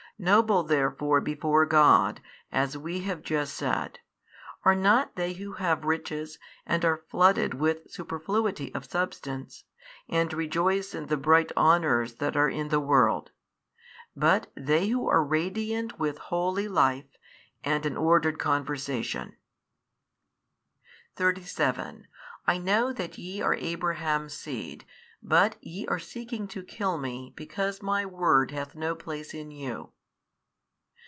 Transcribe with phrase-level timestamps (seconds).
[0.19, 3.97] Noble therefore before God, as we have just said,
[4.63, 9.63] are not they who have riches and are flooded with superfluity of substance,
[10.07, 13.31] and rejoice in the bright honours that are in the world,
[14.15, 17.17] but they who are radiant with holy life
[17.63, 19.35] and an ordered conversation.
[21.15, 22.05] 37
[22.45, 24.85] I know that ye are Abraham's seed;
[25.23, 29.93] but ye are seeking to kill Me because My word hath no place in you.